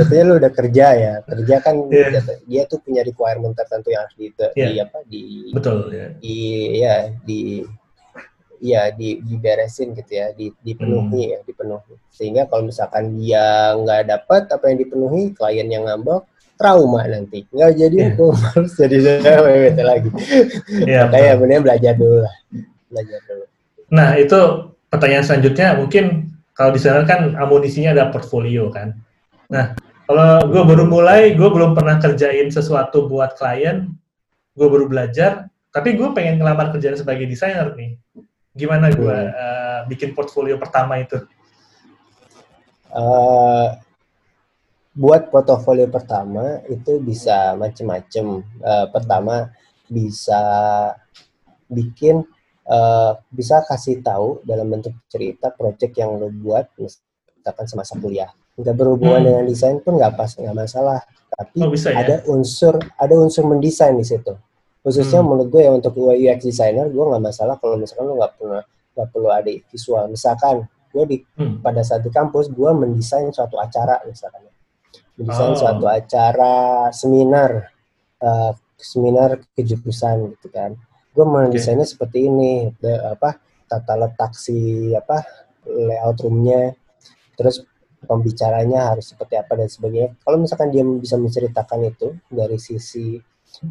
[0.00, 1.14] jatuhnya lu udah kerja ya.
[1.28, 2.08] Kerja kan yeah.
[2.16, 4.72] jatuh, dia tuh punya requirement tertentu yang harus di, yeah.
[4.72, 6.08] di apa di betul ya.
[6.16, 6.38] Di
[6.80, 6.94] ya
[7.28, 7.40] di
[8.58, 11.32] ya di, diberesin gitu ya, di, dipenuhi hmm.
[11.36, 11.94] ya, dipenuhi.
[12.10, 16.26] Sehingga kalau misalkan dia nggak dapat apa yang dipenuhi, klien yang ngambek,
[16.58, 18.10] trauma nanti nggak jadi yeah.
[18.18, 20.10] aku harus jadi WWT lagi
[20.82, 22.34] yeah, makanya benar belajar dulu lah
[22.90, 23.47] belajar dulu
[23.88, 28.96] nah itu pertanyaan selanjutnya mungkin kalau di sana kan amunisinya ada portfolio kan
[29.48, 29.72] nah
[30.08, 33.92] kalau gue baru mulai gue belum pernah kerjain sesuatu buat klien
[34.56, 37.96] gue baru belajar tapi gue pengen ngelamar kerjaan sebagai desainer nih
[38.56, 39.32] gimana gue hmm.
[39.32, 41.20] uh, bikin portfolio pertama itu
[42.92, 43.76] uh,
[44.98, 48.42] buat portofolio pertama itu bisa macem-macem.
[48.58, 49.54] Uh, pertama
[49.86, 50.42] bisa
[51.70, 52.26] bikin
[52.68, 58.30] uh, bisa kasih tahu dalam bentuk cerita project yang lo buat misalkan semasa kuliah.
[58.58, 59.26] Nggak berhubungan hmm.
[59.26, 61.00] dengan desain pun nggak pas nggak masalah.
[61.28, 62.04] Tapi oh, bisa, ya?
[62.04, 64.36] ada unsur ada unsur mendesain di situ.
[64.84, 65.26] Khususnya hmm.
[65.26, 68.62] menurut gue ya untuk UI UX designer gue nggak masalah kalau misalkan lo nggak pernah
[68.94, 70.04] nggak perlu ada visual.
[70.10, 71.60] Misalkan gue di hmm.
[71.60, 74.48] pada saat di kampus gue mendesain suatu acara misalkan
[75.18, 75.58] mendesain oh.
[75.58, 77.70] suatu acara seminar
[78.22, 80.78] uh, seminar kejurusan gitu kan
[81.12, 81.94] gue mendesainnya okay.
[81.96, 85.24] seperti ini the, apa tata letak si apa
[85.66, 86.72] layout roomnya
[87.36, 87.64] terus
[88.04, 93.18] pembicaranya harus seperti apa dan sebagainya kalau misalkan dia bisa menceritakan itu dari sisi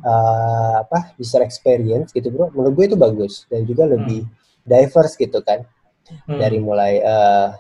[0.03, 4.67] uh, apa user experience gitu bro menurut gue itu bagus dan juga lebih hmm.
[4.67, 5.63] diverse gitu kan
[6.27, 6.37] hmm.
[6.37, 7.55] dari mulai uh,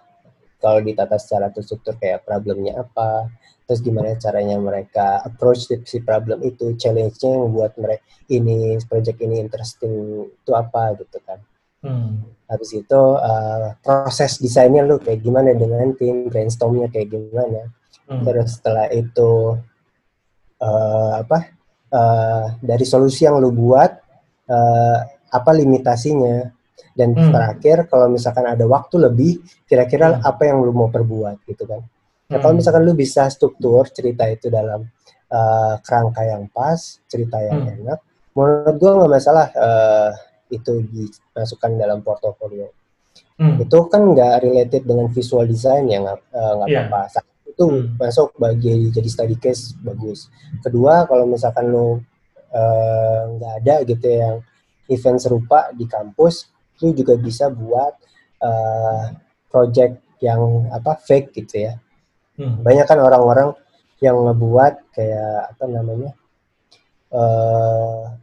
[0.57, 3.29] kalau ditata secara terstruktur kayak problemnya apa
[3.67, 9.43] terus gimana caranya mereka approach si problem itu challenge-nya yang buat mereka ini project ini
[9.43, 11.39] interesting itu apa gitu kan
[11.83, 12.23] hmm.
[12.47, 17.67] habis itu uh, proses desainnya lu kayak gimana dengan tim brainstormnya kayak gimana
[18.07, 18.23] hmm.
[18.23, 19.59] terus setelah itu
[20.63, 21.51] uh, apa
[21.91, 23.91] uh, dari solusi yang lu buat
[24.47, 26.55] uh, apa limitasinya
[26.97, 27.33] dan hmm.
[27.33, 30.25] terakhir kalau misalkan ada waktu lebih kira-kira hmm.
[30.25, 31.81] apa yang lu mau perbuat gitu kan
[32.27, 32.59] Nah, kalau hmm.
[32.59, 34.83] misalkan lu bisa struktur cerita itu dalam
[35.31, 37.73] uh, kerangka yang pas, cerita yang hmm.
[37.83, 37.99] enak,
[38.35, 40.11] menurut gue nggak masalah uh,
[40.51, 42.67] itu dimasukkan dalam portofolio.
[43.39, 43.63] Hmm.
[43.63, 46.91] Itu kan nggak related dengan visual design ya nggak uh, yeah.
[46.91, 47.23] apa-apa.
[47.47, 47.95] Itu hmm.
[47.95, 50.27] masuk bagi jadi study case bagus.
[50.59, 52.03] Kedua, kalau misalkan lu
[53.39, 54.43] nggak uh, ada gitu yang
[54.91, 57.93] event serupa di kampus, lu juga bisa buat
[58.41, 59.13] uh,
[59.49, 61.73] project yang apa fake gitu ya
[62.37, 62.61] Hmm.
[62.61, 63.57] Banyak kan orang-orang
[63.97, 66.13] yang ngebuat kayak apa namanya
[67.09, 68.13] uh,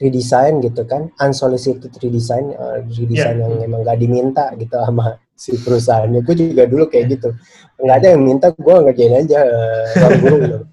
[0.00, 3.44] redesign gitu kan, unsolicited redesign, uh, redesign yeah.
[3.44, 6.24] yang emang gak diminta gitu sama si perusahaannya.
[6.24, 7.36] Gue juga dulu kayak gitu,
[7.84, 10.58] nggak ada yang minta, gue ngerjain aja uh, orang guru gitu.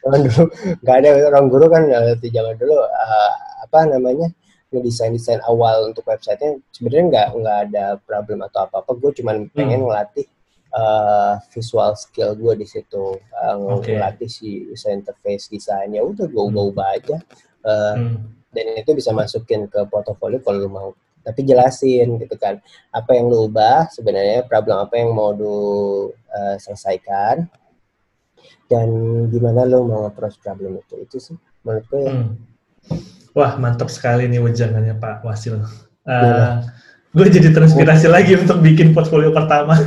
[0.00, 0.42] Orang dulu
[0.80, 3.32] nggak ada orang guru kan uh, di zaman dulu uh,
[3.68, 4.32] apa namanya
[4.70, 9.34] ngedesain desain awal untuk websitenya sebenarnya nggak nggak ada problem atau apa apa gue cuma
[9.50, 9.86] pengen hmm.
[9.90, 10.26] ngelatih
[10.74, 13.98] uh, visual skill gue di situ uh, okay.
[13.98, 17.16] ngelatih si user interface desain ya udah gue ubah ubah aja
[17.66, 18.14] uh, hmm.
[18.54, 20.88] dan itu bisa masukin ke portofolio kalau lu mau
[21.20, 22.62] tapi jelasin gitu kan
[22.94, 25.58] apa yang lu ubah sebenarnya problem apa yang mau lu
[26.14, 27.50] uh, selesaikan
[28.70, 28.88] dan
[29.28, 32.14] gimana lu mau approach problem itu itu sih menurut gue ya.
[32.14, 32.32] hmm.
[33.36, 35.62] Wah mantap sekali nih wejangannya Pak Wasil
[36.08, 36.64] uh,
[37.10, 38.14] gue jadi terinspirasi oh.
[38.14, 39.74] lagi untuk bikin portfolio pertama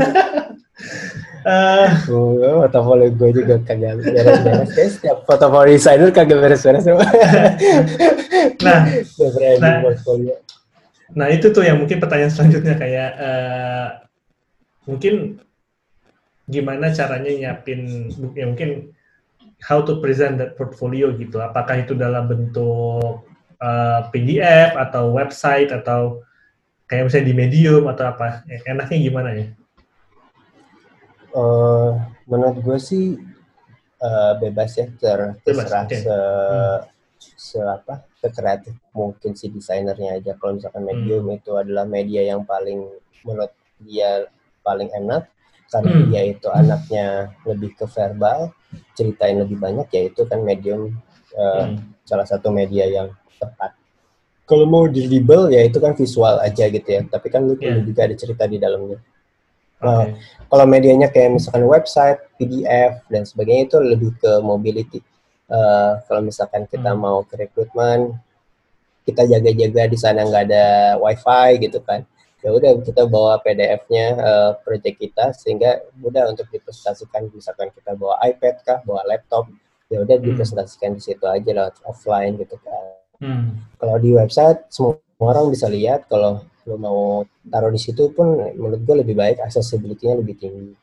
[1.43, 4.95] Uh, oh, portofolio gue juga kagak beres-beres.
[4.95, 6.87] Setiap portofolio designer kagak beres-beres.
[8.63, 8.79] nah,
[9.59, 9.83] nah,
[11.11, 14.07] nah, itu tuh yang mungkin pertanyaan selanjutnya kayak uh,
[14.87, 15.43] mungkin
[16.47, 18.91] gimana caranya nyiapin ya mungkin
[19.63, 21.43] how to present that portfolio gitu.
[21.43, 23.27] Apakah itu dalam bentuk
[23.63, 26.19] uh, eh, PDF atau website atau
[26.91, 28.43] kayak misalnya di Medium atau apa?
[28.67, 29.47] Enaknya gimana ya?
[31.33, 31.97] Uh,
[32.29, 33.17] menurut gue sih
[34.03, 36.05] uh, bebas ya ter terserah okay.
[36.05, 36.79] se, hmm.
[37.17, 41.37] se apa sekreatif mungkin si desainernya aja kalau misalkan medium hmm.
[41.41, 42.85] itu adalah media yang paling
[43.25, 43.49] menurut
[43.81, 44.29] dia
[44.61, 45.25] paling enak
[45.73, 46.05] karena hmm.
[46.13, 47.05] dia itu anaknya
[47.49, 48.53] lebih ke verbal
[48.93, 50.93] ceritain lebih banyak ya itu kan medium
[51.33, 51.97] uh, hmm.
[52.05, 53.09] salah satu media yang
[53.43, 53.71] tepat
[54.43, 55.07] kalau mau di
[55.51, 57.79] ya itu kan visual aja gitu ya tapi kan lu yeah.
[57.83, 58.99] juga ada cerita di dalamnya
[59.83, 60.15] Okay.
[60.47, 65.03] kalau medianya kayak misalkan website, PDF dan sebagainya itu lebih ke mobility.
[65.51, 67.03] Uh, kalau misalkan kita hmm.
[67.03, 68.15] mau ke rekrutmen,
[69.03, 70.65] kita jaga-jaga di sana nggak ada
[71.03, 72.07] wifi gitu kan.
[72.39, 77.31] Ya udah kita bawa PDF-nya uh, eh, project kita sehingga mudah untuk dipresentasikan.
[77.31, 79.51] Misalkan kita bawa iPad kah, bawa laptop,
[79.91, 80.31] ya udah hmm.
[80.31, 83.02] dipresentasikan di situ aja lewat offline gitu kan.
[83.23, 83.63] Hmm.
[83.79, 86.99] Kalau di website semua orang bisa lihat kalau lo mau
[87.47, 90.75] taruh di situ pun menurut gue lebih baik accessibility-nya lebih tinggi.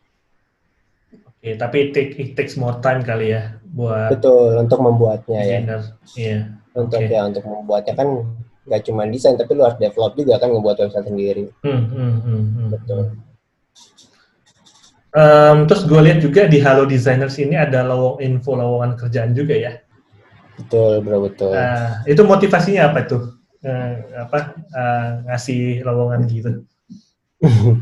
[1.24, 5.59] Oke, tapi it, take, it takes more time kali ya buat betul untuk membuatnya ya.
[6.16, 6.38] Iya.
[6.76, 7.12] Untuk okay.
[7.12, 8.09] ya untuk membuatnya kan
[8.68, 11.44] nggak cuma desain tapi lu harus develop juga kan ngebuat website sendiri.
[11.64, 12.68] Hmm, hmm, hmm, hmm.
[12.76, 13.00] Betul.
[15.11, 19.57] Um, terus gue lihat juga di Halo Designers ini ada lowong info lowongan kerjaan juga
[19.59, 19.72] ya.
[20.61, 21.53] Betul, bro, betul.
[21.57, 23.40] Uh, itu motivasinya apa tuh?
[23.61, 26.51] Uh, apa uh, ngasih lowongan gitu?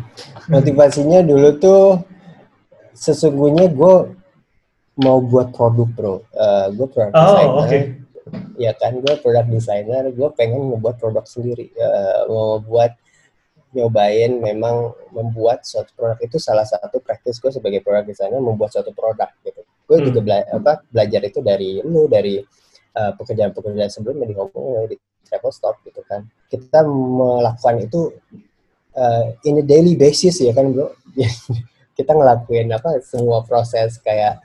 [0.55, 1.83] motivasinya dulu tuh
[2.95, 3.95] sesungguhnya gue
[4.99, 6.15] mau buat produk bro.
[6.35, 7.63] Uh, gue produk oh, designer.
[7.67, 7.83] Okay.
[8.59, 10.11] Ya kan gue produk designer.
[10.11, 11.71] Gue pengen membuat produk sendiri.
[11.79, 12.95] Uh, mau buat
[13.77, 18.91] nyobain memang membuat suatu produk itu salah satu praktis gue sebagai produk designer membuat suatu
[18.91, 19.63] produk gitu.
[19.89, 20.07] Gue hmm.
[20.11, 22.41] juga bela apa, belajar itu dari lu dari
[22.99, 26.27] uh, pekerjaan-pekerjaan sebelumnya di Hong Kong di travel stop gitu kan.
[26.51, 28.11] Kita melakukan itu
[28.99, 30.91] uh, in a daily basis ya kan bro.
[31.99, 34.39] kita ngelakuin apa semua proses kayak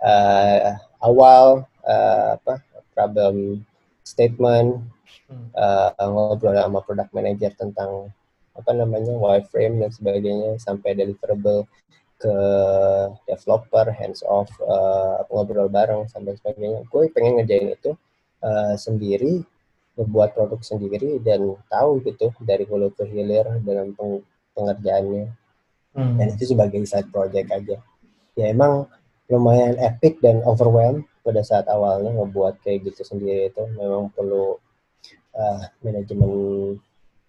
[0.00, 2.64] uh, awal uh, apa
[2.96, 3.60] problem
[4.04, 4.80] statement
[5.56, 8.08] uh, ngobrol sama product manager tentang
[8.54, 11.66] apa namanya wireframe dan sebagainya sampai deliverable
[12.18, 12.36] ke
[13.28, 16.86] developer hands off uh, ngobrol bareng sampai sebagainya.
[16.88, 17.92] Gue pengen ngerjain itu
[18.40, 19.42] uh, sendiri
[19.94, 23.94] membuat produk sendiri dan tahu gitu dari hulu ke hilir dalam
[24.54, 25.30] pengerjaannya.
[25.94, 26.18] Hmm.
[26.18, 27.78] dan itu sebagai side project aja.
[28.34, 28.90] Ya emang
[29.30, 33.62] lumayan epic dan overwhelm pada saat awalnya ngebuat kayak gitu sendiri itu.
[33.78, 34.58] Memang perlu
[35.38, 36.32] uh, manajemen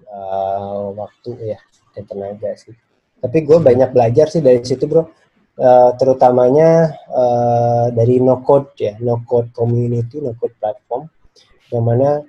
[0.10, 1.60] uh, waktu ya
[1.94, 2.74] dan tenaga sih
[3.26, 8.94] tapi gue banyak belajar sih dari situ bro uh, terutamanya uh, dari no code ya
[9.02, 11.10] no code community no code platform
[11.74, 12.22] yang mana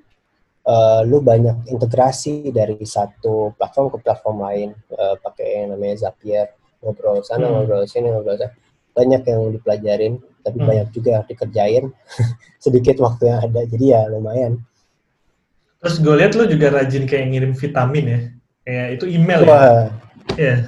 [0.64, 6.48] uh, lu banyak integrasi dari satu platform ke platform lain uh, pakai yang namanya Zapier
[6.80, 7.52] ngobrol sana hmm.
[7.52, 8.56] ngobrol sini ngobrol sana
[8.96, 10.68] banyak yang dipelajarin tapi hmm.
[10.72, 11.92] banyak juga dikerjain
[12.64, 14.64] sedikit waktu yang ada jadi ya lumayan
[15.76, 18.20] terus gue lihat lu juga rajin kayak ngirim vitamin ya
[18.66, 19.48] kayak itu email ya?
[19.50, 19.60] Wah.
[19.60, 19.84] ya
[20.40, 20.58] yeah.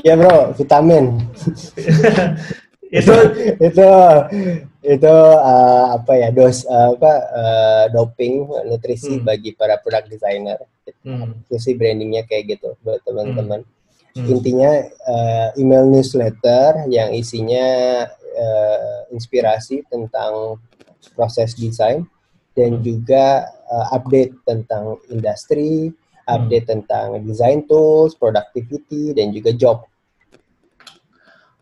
[0.00, 1.04] Iya bro vitamin
[2.98, 3.16] itu
[3.56, 3.88] itu
[4.84, 9.24] itu uh, apa ya dos uh, apa uh, doping nutrisi hmm.
[9.24, 10.60] bagi para produk designer
[11.00, 11.48] hmm.
[11.48, 14.20] nutrisi brandingnya kayak gitu buat teman-teman hmm.
[14.20, 14.28] hmm.
[14.28, 14.72] intinya
[15.08, 17.66] uh, email newsletter yang isinya
[18.36, 20.60] uh, inspirasi tentang
[21.16, 22.04] proses desain
[22.52, 22.84] dan hmm.
[22.84, 25.96] juga uh, update tentang industri
[26.28, 26.72] update hmm.
[26.78, 29.86] tentang design tools productivity dan juga job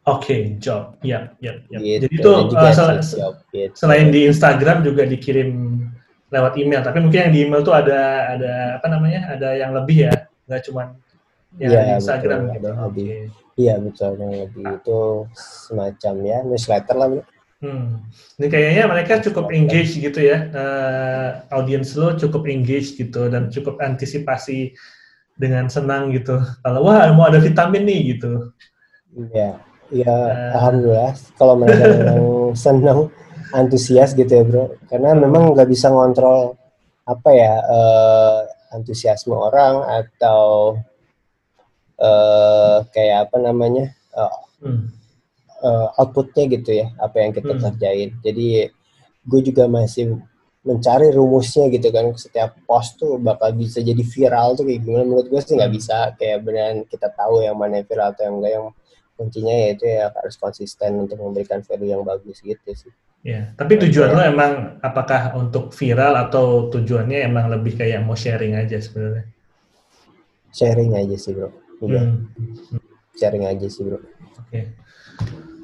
[0.08, 0.96] Oke, okay, job.
[1.04, 1.78] Ya, ya, ya.
[1.78, 2.08] Gitu.
[2.08, 3.76] Jadi itu uh, sel job, gitu.
[3.76, 5.76] selain di Instagram juga dikirim
[6.32, 6.80] lewat email.
[6.80, 9.36] Tapi mungkin yang di email tuh ada ada apa namanya?
[9.36, 10.14] Ada yang lebih ya,
[10.48, 10.96] nggak cuma
[11.60, 12.68] yang ya, di Instagram betul, gitu.
[12.72, 13.18] Ada okay.
[13.60, 15.00] Iya betul, yang lebih itu
[15.68, 17.08] semacam ya newsletter lah.
[17.60, 18.08] Hmm.
[18.40, 23.76] Ini kayaknya mereka cukup engage gitu ya, uh, audiens lo cukup engage gitu dan cukup
[23.84, 24.72] antisipasi
[25.36, 26.40] dengan senang gitu.
[26.64, 28.48] Kalau wah mau ada vitamin nih gitu.
[29.12, 30.54] Iya ya uh.
[30.56, 32.22] alhamdulillah kalau mereka memang
[32.64, 33.00] senang
[33.50, 36.54] antusias gitu ya bro karena memang nggak bisa ngontrol
[37.04, 38.38] apa ya uh,
[38.70, 40.78] antusiasme orang atau
[41.98, 44.30] uh, kayak apa namanya uh,
[44.62, 44.94] hmm.
[45.62, 47.62] Uh, outputnya gitu ya apa yang kita hmm.
[47.62, 48.72] kerjain jadi
[49.20, 50.18] gue juga masih
[50.60, 55.26] mencari rumusnya gitu kan setiap post tuh bakal bisa jadi viral tuh kayak gimana menurut
[55.32, 55.78] gue sih nggak hmm.
[55.80, 58.66] bisa kayak beneran kita tahu yang mana yang viral atau yang enggak yang
[59.20, 62.92] kuncinya yaitu ya harus konsisten untuk memberikan value yang bagus gitu sih.
[63.20, 68.56] Ya, tapi tujuan lo emang apakah untuk viral atau tujuannya emang lebih kayak mau sharing
[68.56, 69.28] aja sebenarnya?
[70.56, 71.52] Sharing aja sih bro.
[71.84, 72.00] Iya.
[72.00, 72.80] Hmm.
[73.20, 74.00] Sharing aja sih bro.
[74.00, 74.08] Oke.
[74.48, 74.64] Okay.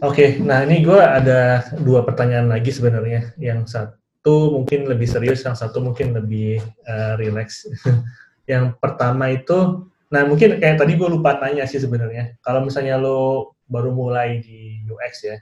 [0.05, 3.33] Oke, okay, nah ini gue ada dua pertanyaan lagi sebenarnya.
[3.41, 7.65] Yang satu mungkin lebih serius, yang satu mungkin lebih uh, relax.
[8.51, 12.39] yang pertama itu Nah, mungkin kayak tadi gue lupa tanya sih sebenarnya.
[12.39, 15.37] Kalau misalnya lo baru mulai di UX ya,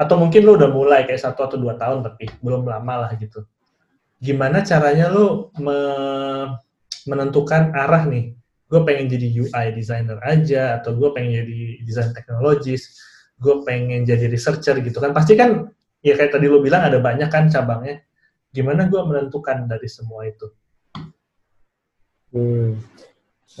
[0.00, 3.44] atau mungkin lo udah mulai kayak satu atau dua tahun tapi belum lama lah gitu.
[4.24, 5.78] Gimana caranya lo me
[7.04, 8.32] menentukan arah nih?
[8.72, 12.96] Gue pengen jadi UI designer aja, atau gue pengen jadi design technologist,
[13.40, 15.10] gue pengen jadi researcher gitu kan.
[15.10, 15.70] Pasti kan,
[16.04, 18.02] ya kayak tadi lo bilang ada banyak kan cabangnya.
[18.54, 20.46] Gimana gue menentukan dari semua itu?
[22.34, 22.78] Hmm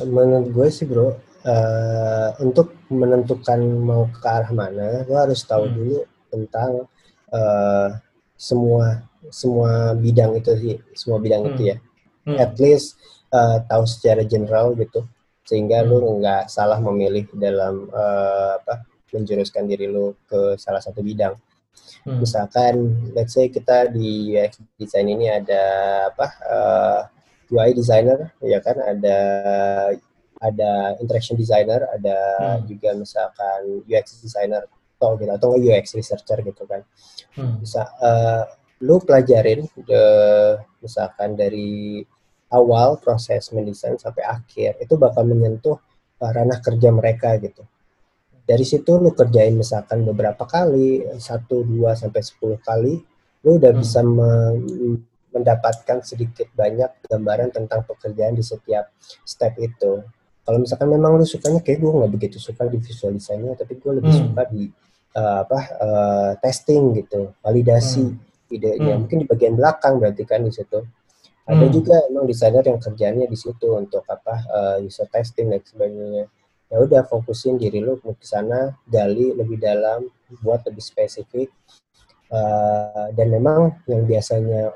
[0.02, 1.14] menurut gue sih bro
[1.46, 5.74] uh, untuk menentukan mau ke arah mana lo harus tahu hmm.
[5.78, 5.98] dulu
[6.34, 6.72] tentang
[7.30, 7.88] uh,
[8.34, 11.50] semua semua bidang itu sih semua bidang hmm.
[11.54, 11.76] itu ya
[12.26, 12.36] hmm.
[12.42, 12.98] at least
[13.30, 15.06] uh, tahu secara general gitu
[15.46, 15.88] sehingga hmm.
[15.94, 21.36] lu nggak salah memilih dalam uh, apa menjuruskan diri lu ke salah satu bidang.
[22.04, 22.20] Hmm.
[22.20, 22.74] Misalkan,
[23.16, 25.62] let's say kita di UX design ini ada
[26.12, 29.18] apa uh, eh, UI designer, ya kan, ada
[30.44, 32.18] ada interaction designer, ada
[32.60, 32.68] hmm.
[32.68, 34.68] juga misalkan UX designer
[35.00, 36.84] atau gitu atau UX researcher gitu kan.
[37.36, 37.58] Hmm.
[37.60, 38.44] Bisa uh,
[38.84, 40.04] lu pelajarin de,
[40.84, 42.04] misalkan dari
[42.52, 45.80] awal proses mendesain sampai akhir itu bakal menyentuh
[46.20, 47.64] uh, ranah kerja mereka gitu.
[48.44, 53.00] Dari situ lu kerjain misalkan beberapa kali, satu, dua sampai sepuluh kali,
[53.40, 53.80] lu udah hmm.
[53.80, 54.30] bisa me
[55.34, 58.94] mendapatkan sedikit banyak gambaran tentang pekerjaan di setiap
[59.26, 60.06] step itu.
[60.44, 63.92] Kalau misalkan memang lu sukanya kayak gue nggak begitu suka di visual desainnya, tapi gue
[63.98, 64.22] lebih hmm.
[64.30, 64.70] suka di
[65.18, 68.54] uh, apa uh, testing gitu, validasi hmm.
[68.54, 68.92] idenya.
[68.94, 69.08] Hmm.
[69.08, 70.84] Mungkin di bagian belakang berarti kan di situ.
[71.44, 71.72] Ada hmm.
[71.74, 76.30] juga emang desainer yang kerjanya di situ untuk apa uh, user testing dan sebagainya.
[76.74, 80.10] Ya udah fokusin diri lu ke sana, gali lebih dalam,
[80.42, 81.54] buat lebih spesifik.
[82.34, 84.74] Uh, dan memang yang biasanya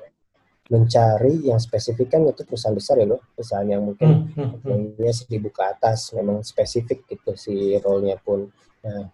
[0.70, 5.10] mencari yang spesifik kan itu perusahaan besar ya loh, perusahaan yang mungkin hmm, hmm, hmm.
[5.10, 8.46] seribu ke atas, memang spesifik gitu si role-nya pun.
[8.86, 9.10] Nah,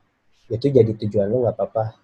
[0.52, 1.96] itu jadi tujuan lu nggak apa-apa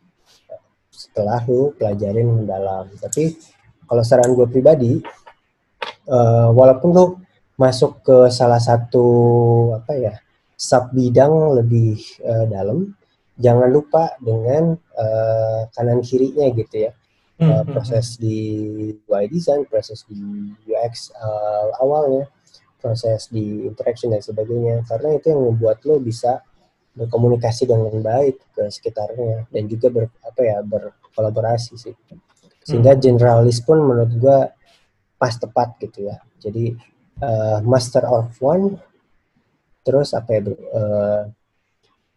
[0.89, 2.89] setelah lu pelajarin mendalam.
[2.97, 3.37] Tapi
[3.85, 4.97] kalau saran gue pribadi,
[6.09, 7.05] uh, walaupun lo
[7.61, 9.05] masuk ke salah satu
[9.77, 10.15] apa ya
[10.61, 12.93] sub bidang lebih uh, dalam.
[13.41, 16.93] Jangan lupa dengan uh, kanan kirinya gitu ya.
[17.41, 18.37] Uh, proses di
[19.09, 20.21] UI design proses di
[20.69, 22.29] UX uh, awalnya
[22.77, 24.85] proses di interaction dan sebagainya.
[24.85, 26.45] Karena itu yang membuat lo bisa
[26.93, 31.97] berkomunikasi dengan baik ke sekitarnya dan juga ber apa ya berkolaborasi sih.
[32.61, 34.53] Sehingga generalis pun menurut gua
[35.17, 36.21] pas tepat gitu ya.
[36.45, 36.77] Jadi
[37.25, 38.77] uh, master of one,
[39.91, 41.23] terus apa ya, uh,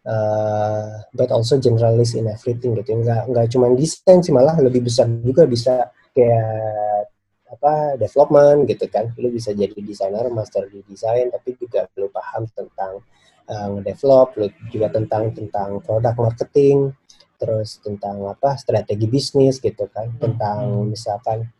[0.06, 2.94] uh, but also generalist in everything gitu.
[2.94, 7.10] Enggak enggak cuma desain sih malah lebih besar juga bisa kayak
[7.50, 9.10] apa development gitu kan.
[9.18, 13.02] Lu bisa jadi desainer, master di desain, tapi juga lu paham tentang
[13.50, 16.94] uh, develop, lu juga tentang tentang produk marketing,
[17.42, 20.94] terus tentang apa strategi bisnis gitu kan, tentang hmm.
[20.94, 21.50] misalkan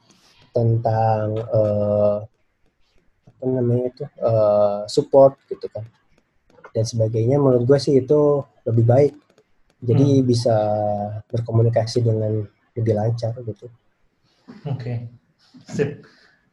[0.55, 2.23] tentang uh,
[3.27, 5.83] apa namanya itu uh, support gitu kan
[6.75, 9.15] dan sebagainya menurut gue sih itu lebih baik
[9.79, 10.27] jadi hmm.
[10.27, 10.57] bisa
[11.31, 12.43] berkomunikasi dengan
[12.75, 13.71] lebih lancar gitu
[14.67, 15.07] oke okay.
[15.71, 16.03] sip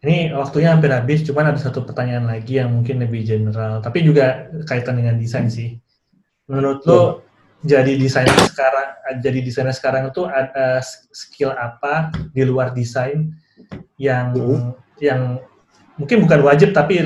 [0.02, 4.50] ini waktunya hampir habis cuman ada satu pertanyaan lagi yang mungkin lebih general tapi juga
[4.70, 5.78] kaitan dengan desain sih
[6.46, 7.18] menurut lo hmm.
[7.66, 8.90] jadi desainer sekarang
[9.26, 10.82] jadi desainer sekarang itu ada
[11.12, 13.34] skill apa di luar desain
[13.98, 14.74] yang uh.
[15.02, 15.42] yang
[15.98, 17.02] mungkin bukan wajib tapi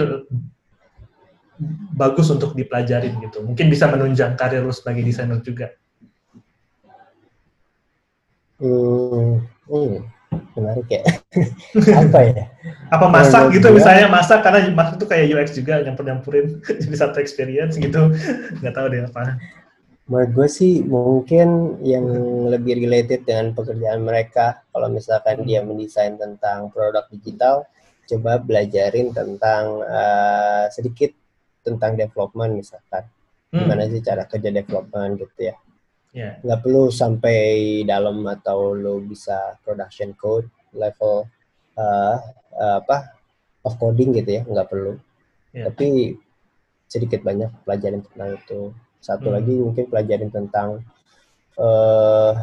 [1.95, 3.43] bagus untuk dipelajarin gitu.
[3.43, 5.71] Mungkin bisa menunjang karir lu sebagai desainer juga.
[8.59, 10.15] Hmm, hmm
[10.55, 11.03] menarik ya.
[12.03, 12.43] Apa ya?
[12.91, 13.79] Apa masak gitu gue...
[13.79, 18.11] misalnya masak karena masak itu kayak UX juga nyampur-nyampurin jadi satu experience gitu.
[18.59, 19.39] Nggak tahu deh apa
[20.05, 22.05] menurut gue sih mungkin yang
[22.45, 27.65] lebih related dengan pekerjaan mereka kalau misalkan dia mendesain tentang produk digital
[28.05, 31.09] coba belajarin tentang uh, sedikit
[31.65, 33.09] tentang development misalkan
[33.49, 33.59] hmm.
[33.65, 35.55] gimana sih cara kerja development gitu ya
[36.13, 36.33] yeah.
[36.45, 40.45] nggak perlu sampai dalam atau lo bisa production code
[40.77, 41.25] level
[41.81, 42.17] uh,
[42.53, 43.17] uh, apa
[43.65, 44.93] of coding gitu ya nggak perlu
[45.51, 45.65] yeah.
[45.67, 46.13] tapi
[46.85, 48.61] sedikit banyak pelajaran tentang itu
[49.01, 49.35] satu hmm.
[49.35, 50.69] lagi mungkin pelajarin tentang
[51.61, 52.33] uh,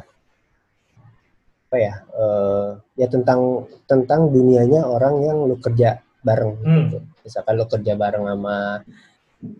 [1.72, 1.94] apa ya?
[2.12, 6.78] Uh, ya tentang tentang dunianya orang yang lu kerja bareng hmm.
[6.86, 6.98] gitu.
[7.24, 8.84] Misalkan lu kerja bareng sama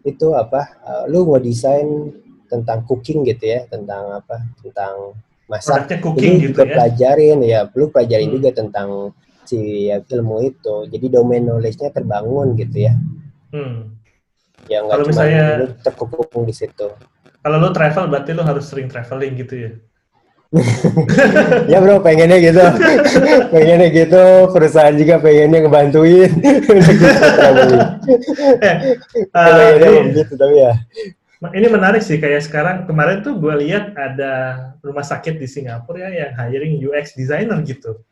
[0.02, 0.78] itu apa?
[0.82, 2.12] Uh, lu mau desain
[2.46, 4.42] tentang cooking gitu ya, tentang apa?
[4.62, 5.18] Tentang
[5.50, 5.88] masak.
[6.00, 6.74] cooking Jadi gitu juga ya.
[6.78, 8.36] pelajarin ya, lu pelajarin hmm.
[8.38, 8.88] juga tentang
[9.44, 10.86] si ya, ilmu itu.
[10.86, 12.94] Jadi domain knowledge-nya terbangun gitu ya.
[13.52, 14.02] Hmm
[14.70, 15.44] ya nggak cuma misalnya,
[15.82, 16.86] terkukung di situ
[17.42, 19.72] kalau lo travel berarti lo harus sering traveling gitu ya
[21.72, 22.60] ya bro pengennya gitu.
[23.52, 26.32] Pengennya gitu perusahaan juga pengennya ngebantuin.
[28.62, 28.98] Eh,
[29.38, 30.74] uh, ini, gitu tapi ya.
[31.42, 34.32] Ini menarik sih kayak sekarang kemarin tuh gue lihat ada
[34.82, 38.02] rumah sakit di Singapura ya yang hiring UX designer gitu.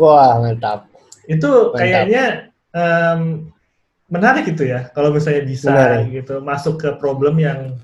[0.00, 0.88] Wah mantap.
[1.28, 1.78] Itu mantap.
[1.78, 2.24] kayaknya
[2.72, 3.52] um,
[4.08, 6.24] menarik gitu ya kalau misalnya bisa menarik.
[6.24, 7.76] gitu masuk ke problem yang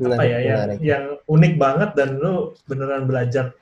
[0.00, 3.52] menarik, apa ya yang yang unik banget dan lu beneran belajar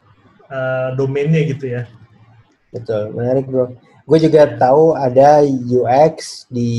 [0.50, 1.82] uh, domainnya gitu ya
[2.70, 3.74] Betul, menarik bro.
[4.06, 6.70] Gue juga tahu ada UX di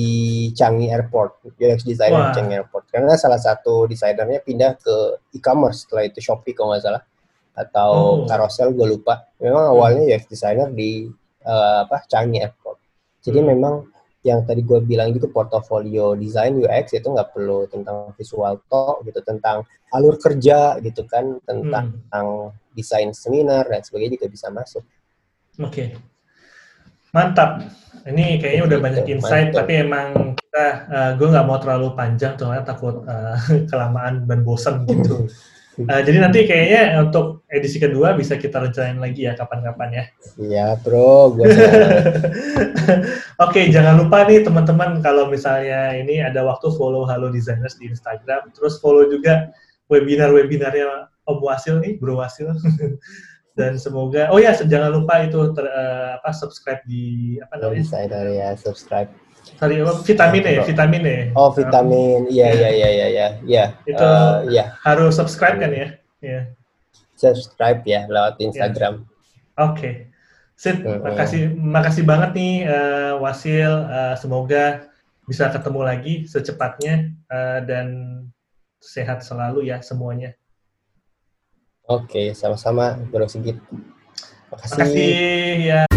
[0.52, 2.36] Changi Airport, UX designer Wah.
[2.36, 2.92] Changi Airport.
[2.92, 4.96] Karena salah satu desainernya pindah ke
[5.36, 7.04] e-commerce setelah itu Shopee kalau nggak salah
[7.56, 7.92] atau
[8.24, 8.28] oh.
[8.28, 9.32] Carousel gue lupa.
[9.40, 9.74] Memang hmm.
[9.76, 11.08] awalnya UX designer di
[11.44, 12.80] uh, apa Changi Airport.
[13.24, 13.48] Jadi hmm.
[13.48, 13.74] memang
[14.22, 19.18] yang tadi gue bilang gitu portofolio desain UX itu nggak perlu tentang visual talk gitu
[19.26, 21.98] tentang alur kerja gitu kan tentang, hmm.
[22.06, 22.28] tentang
[22.78, 24.86] desain seminar dan sebagainya juga bisa masuk.
[25.60, 25.68] Oke.
[25.68, 25.88] Okay.
[27.12, 27.66] Mantap.
[28.02, 29.60] Ini kayaknya udah banyak insight, Mantap.
[29.62, 33.38] tapi emang kita, uh, gue nggak mau terlalu panjang, soalnya takut uh,
[33.70, 35.28] kelamaan dan bosan gitu.
[35.80, 40.06] Uh, jadi nanti kayaknya untuk edisi kedua bisa kita rencanain lagi ya kapan-kapan ya.
[40.36, 41.32] Iya bro.
[41.40, 41.48] Oke
[43.40, 48.52] okay, jangan lupa nih teman-teman kalau misalnya ini ada waktu follow Halo Designers di Instagram,
[48.52, 49.48] terus follow juga
[49.88, 52.52] webinar-webinarnya Om Wasil nih, Bro Wasil.
[53.52, 58.26] dan semoga oh ya jangan lupa itu ter, uh, apa subscribe di apa namanya Insider
[58.32, 59.12] ya subscribe
[59.62, 59.94] apa?
[60.02, 62.26] Vitamin ya vitamin ya oh vitamin.
[62.28, 62.70] Iya iya.
[62.74, 65.88] iya iya iya ya itu uh, ya harus subscribe kan ya?
[66.22, 66.42] Ya
[67.22, 68.50] subscribe ya lewat ya.
[68.50, 69.06] Instagram.
[69.62, 69.78] Oke.
[69.78, 69.96] Okay.
[70.58, 73.70] Sid, uh, makasih makasih banget nih uh, Wasil.
[73.86, 74.90] Uh, semoga
[75.30, 77.88] bisa ketemu lagi secepatnya uh, dan
[78.82, 80.34] sehat selalu ya semuanya.
[81.90, 82.98] Oke, sama-sama.
[83.10, 83.58] Bro Sigit.
[84.54, 84.78] Makasih.
[84.78, 85.16] Makasih.
[85.66, 85.91] Ya.